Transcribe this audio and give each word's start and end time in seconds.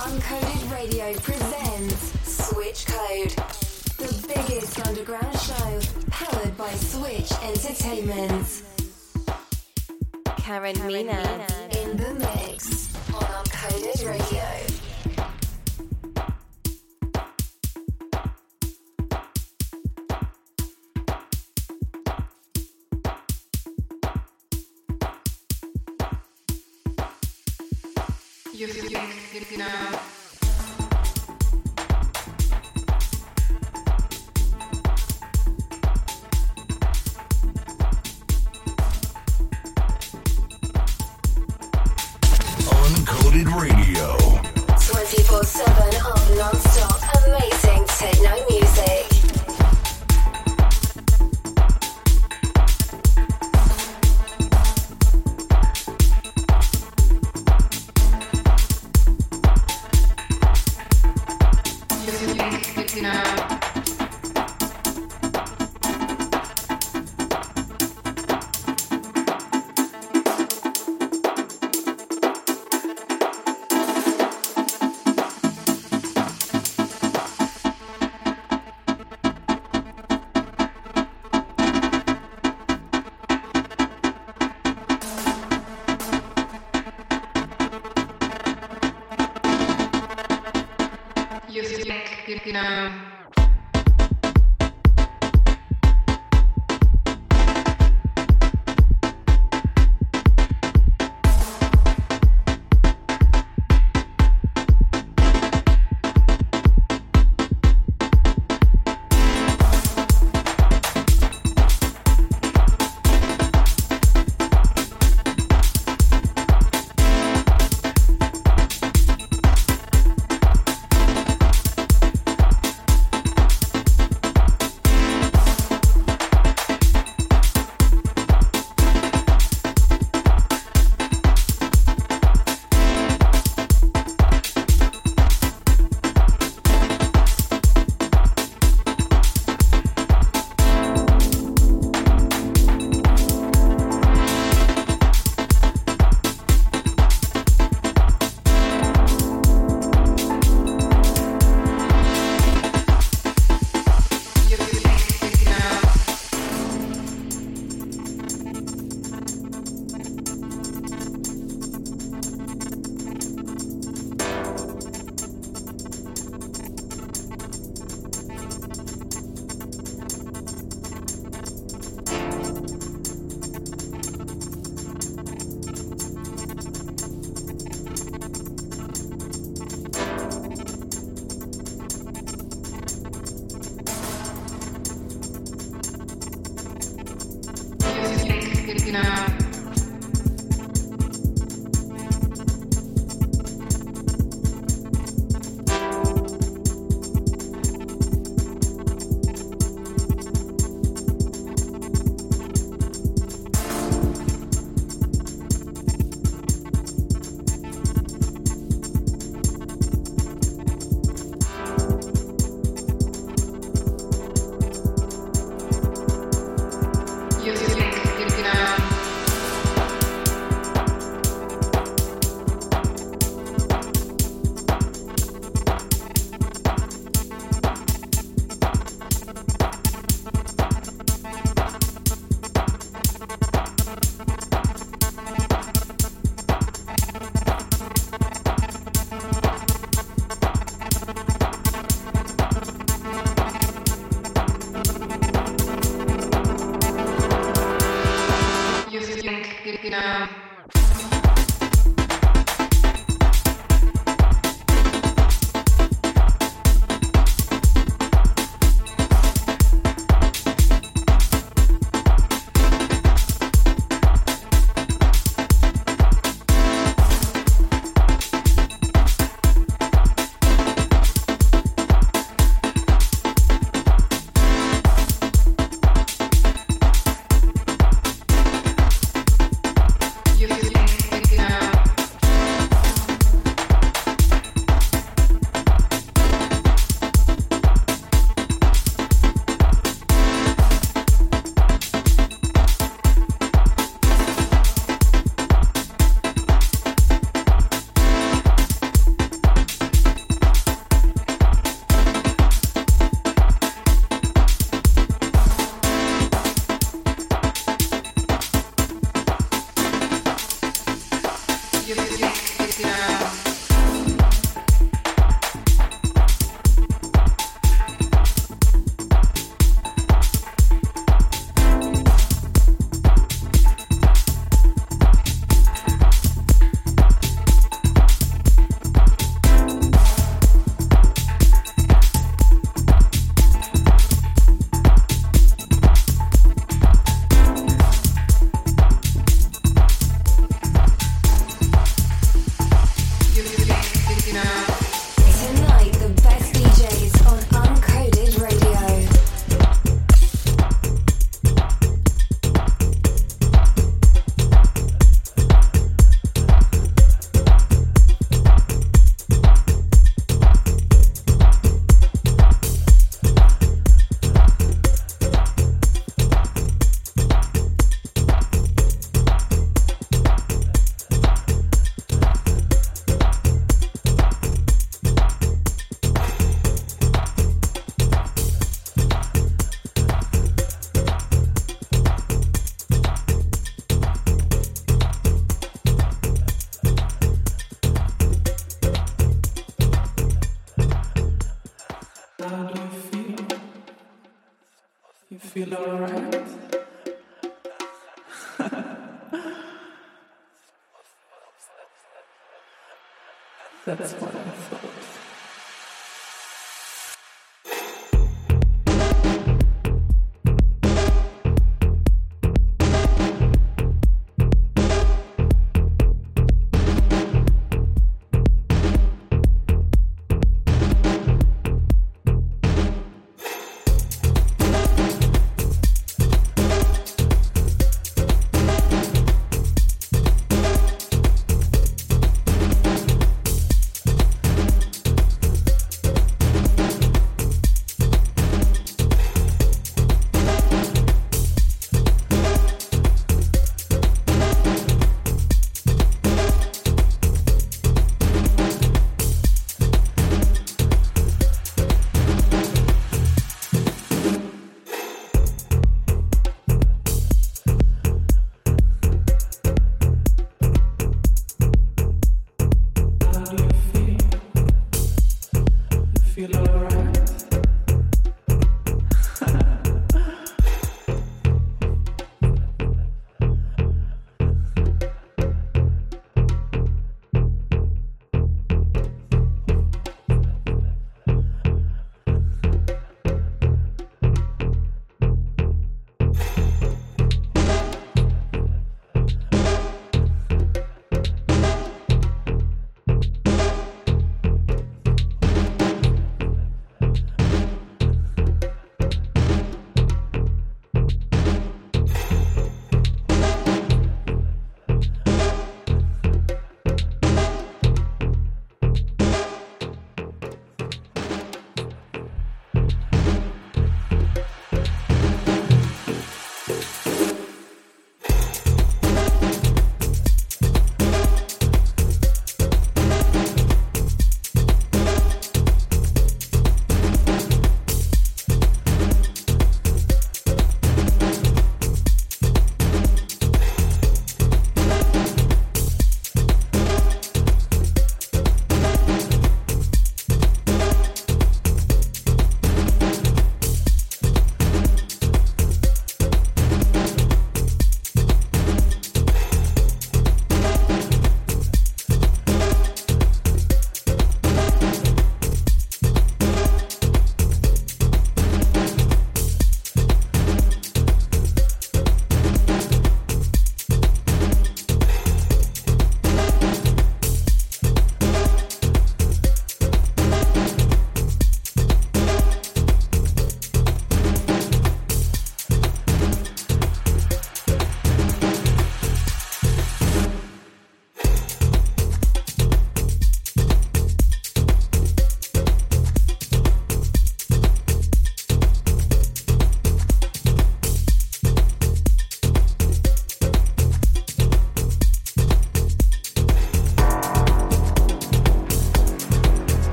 Uncoded 0.00 0.72
Radio 0.72 1.12
presents 1.20 2.18
Switch 2.26 2.86
Code, 2.86 3.28
the 3.98 4.32
biggest 4.34 4.86
underground 4.86 5.38
show 5.38 5.80
powered 6.10 6.56
by 6.56 6.70
Switch 6.70 7.30
Entertainment. 7.42 8.62
Karen, 10.38 10.76
Menad. 10.76 11.76
In 11.76 11.98
the 11.98 12.14
mix 12.14 12.94
on 13.12 13.20
Uncoded 13.44 14.08
Radio. 14.08 14.69
You 28.60 28.66
think, 28.66 29.50
you 29.52 29.56
know. 29.56 29.99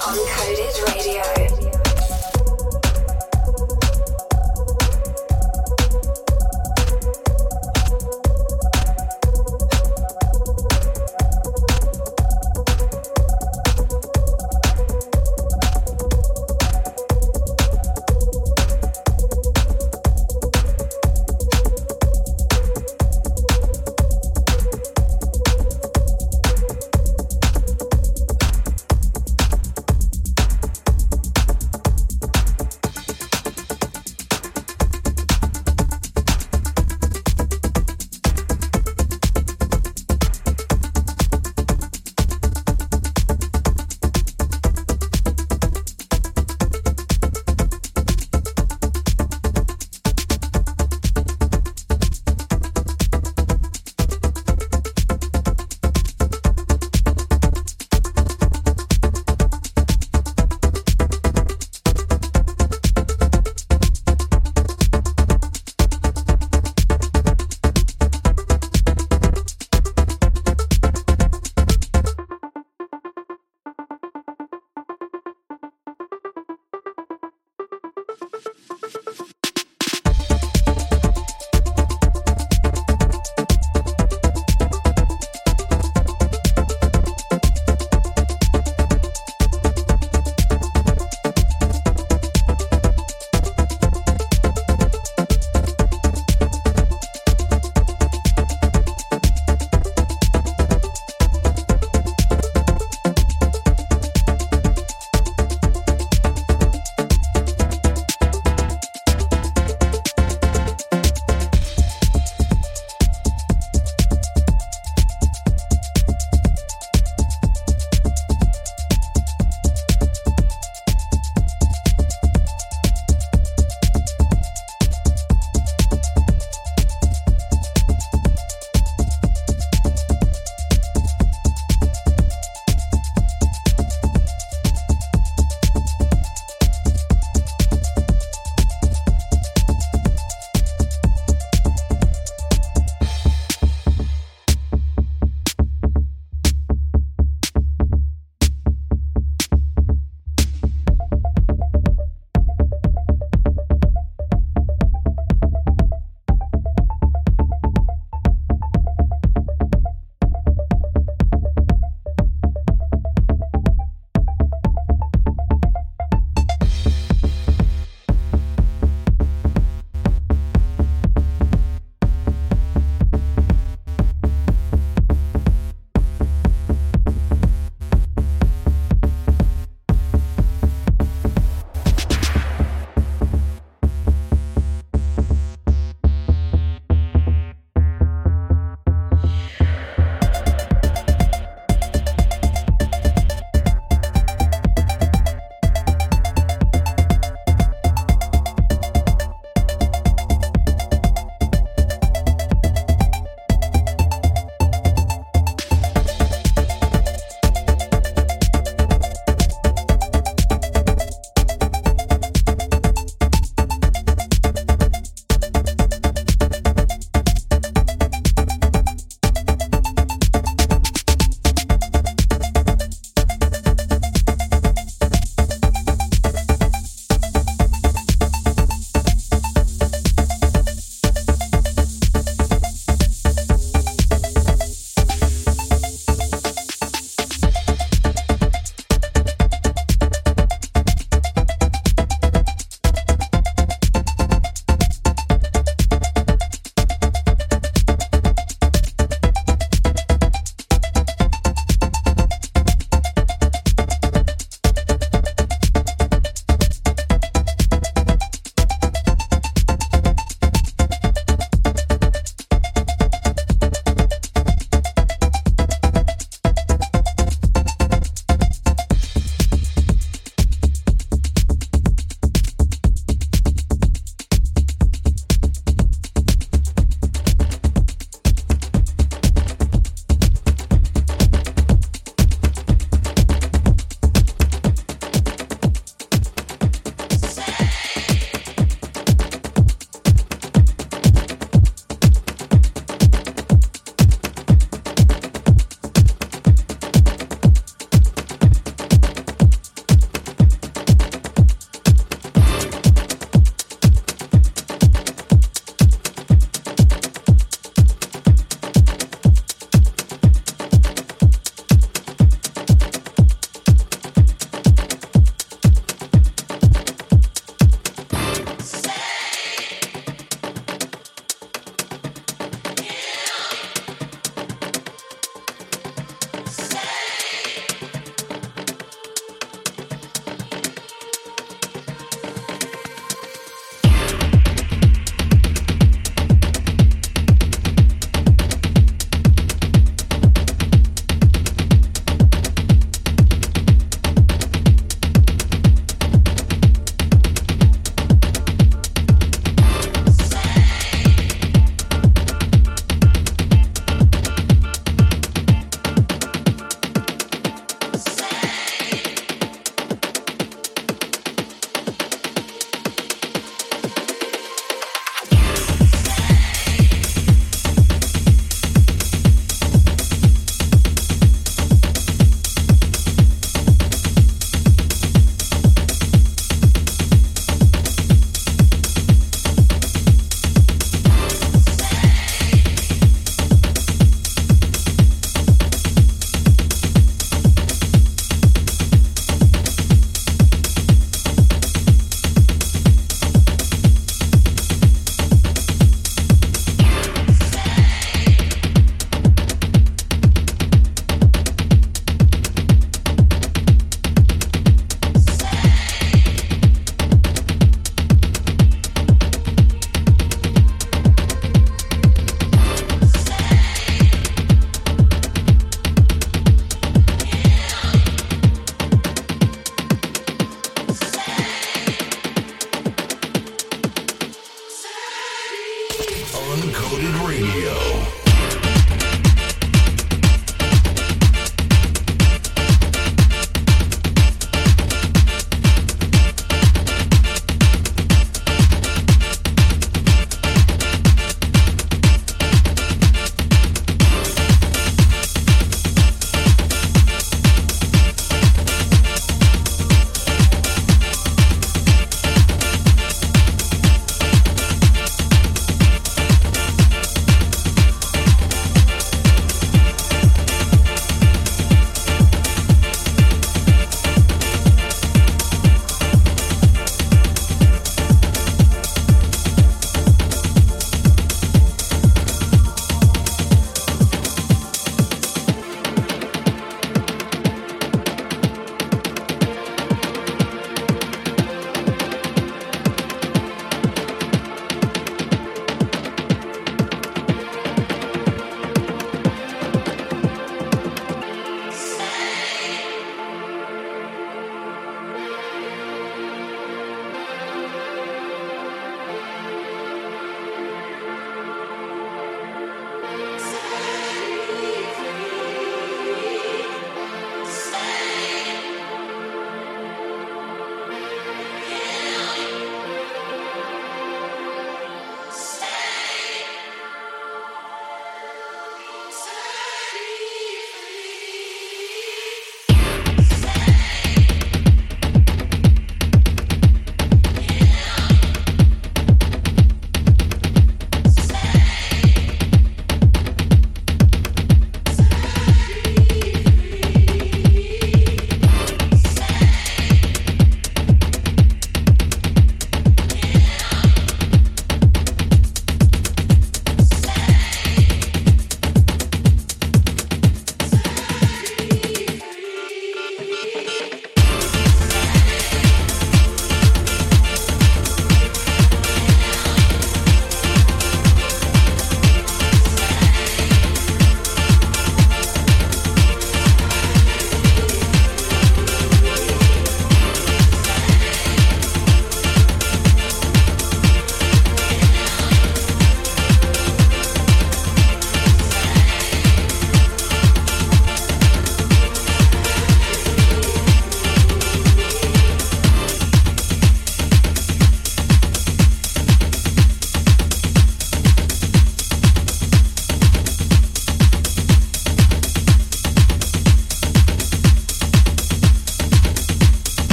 Uncoded 0.00 0.76
Radio. 0.86 1.61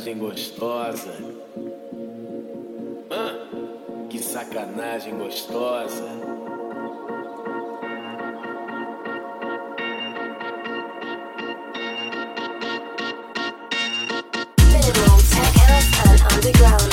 sacanagem 0.00 0.18
gostosa. 0.18 1.14
Ah, 3.10 4.06
que 4.08 4.18
sacanagem 4.18 5.16
gostosa. 5.16 6.08
Underground 16.32 16.89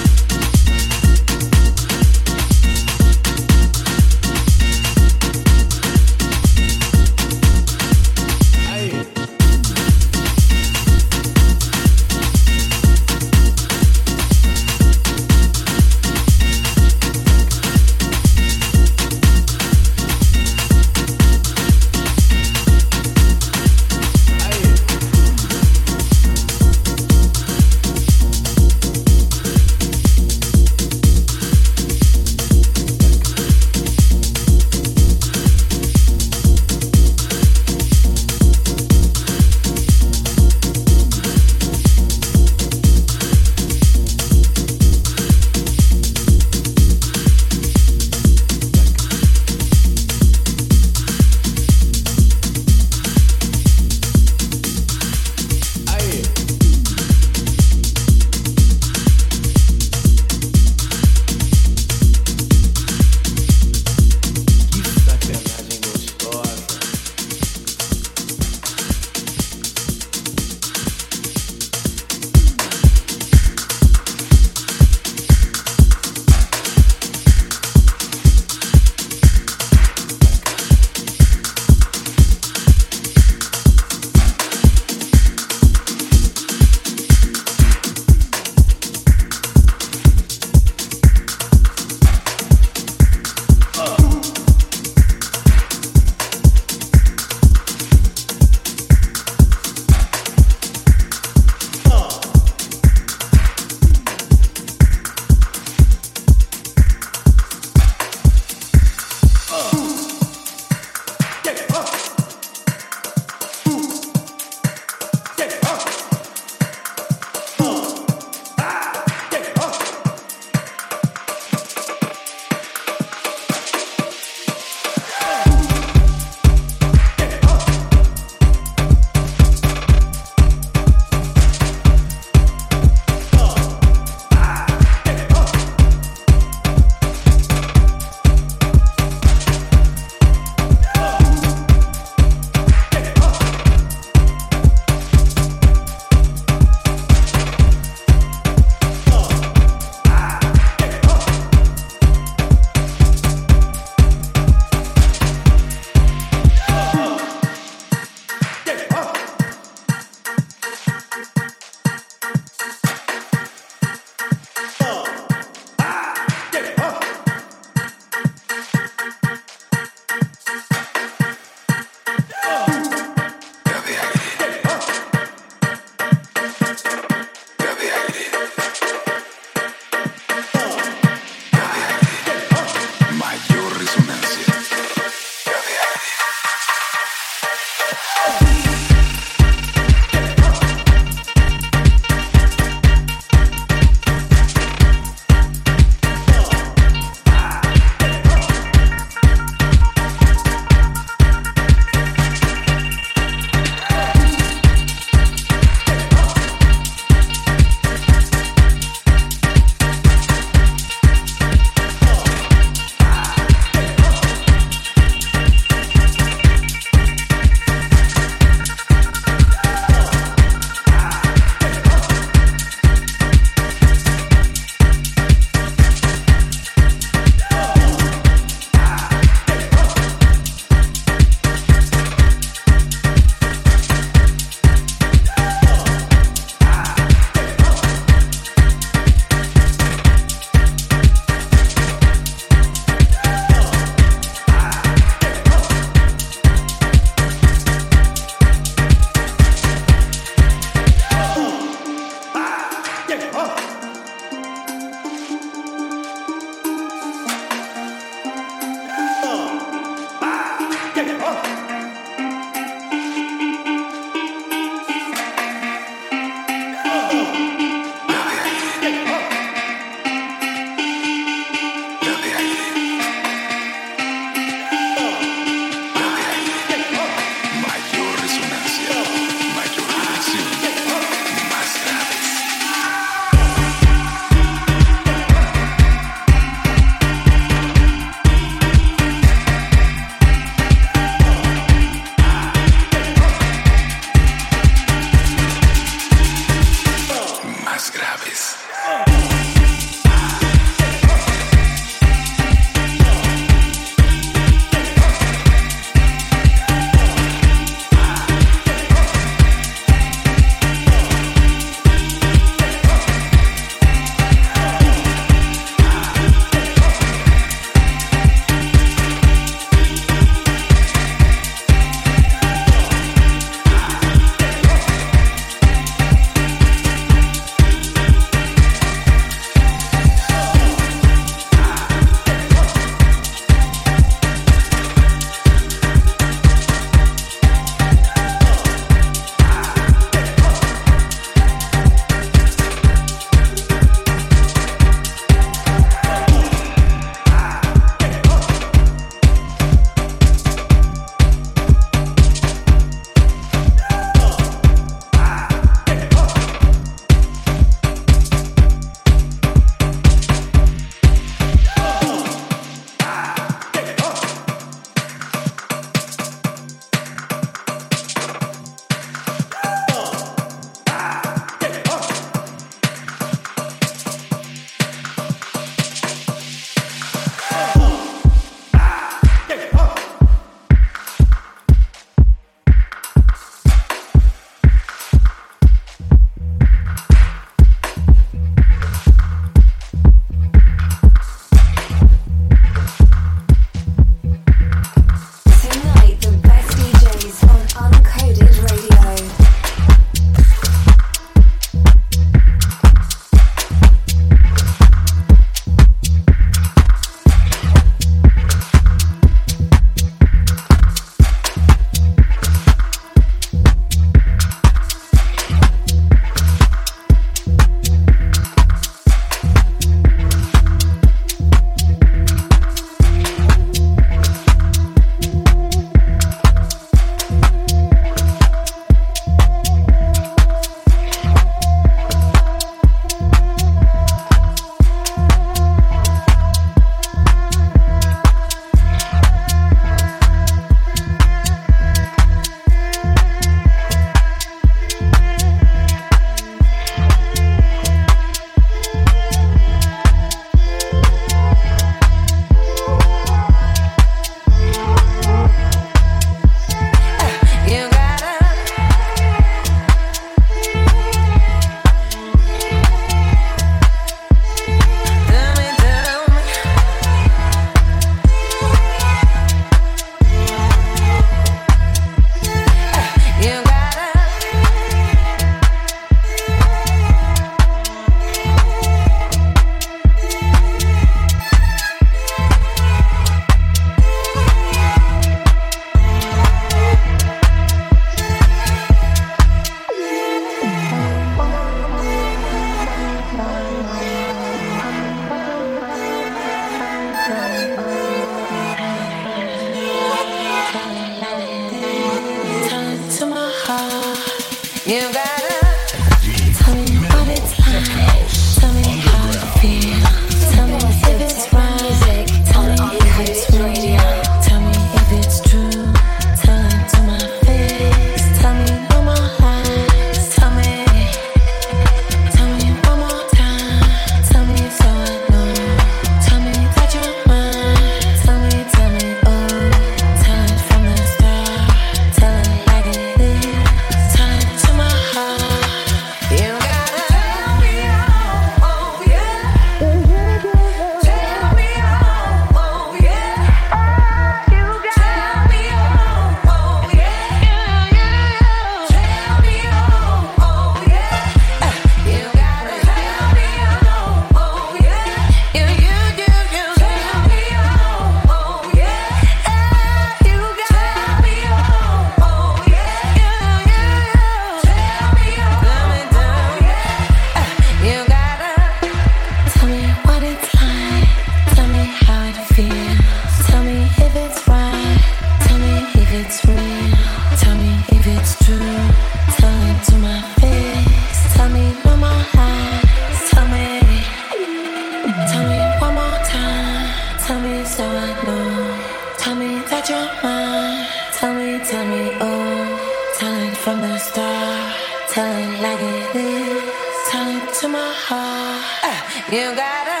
drama. 589.88 590.86
Tell 591.16 591.34
me, 591.34 591.58
tell 591.64 591.86
me, 591.86 592.02
oh. 592.20 593.16
Tell 593.18 593.36
it 593.48 593.56
from 593.56 593.80
the 593.80 593.98
start. 593.98 594.74
Tell 595.12 595.34
it 595.44 595.60
like 595.64 595.80
it 595.80 596.16
is. 596.16 596.62
Tell 597.10 597.28
it 597.36 597.54
to 597.60 597.68
my 597.68 597.90
heart. 598.06 598.62
Uh, 598.88 599.00
you 599.34 599.46
gotta 599.64 600.00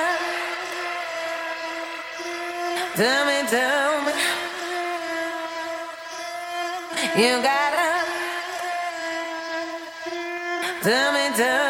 tell 3.00 3.22
me, 3.28 3.38
tell 3.54 3.92
me. 4.06 4.12
You 7.22 7.32
gotta 7.50 7.88
tell 10.82 11.12
me, 11.16 11.24
tell 11.36 11.62
me. 11.62 11.67